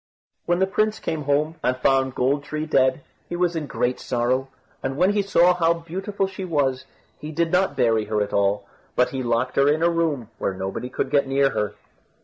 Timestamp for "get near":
11.11-11.51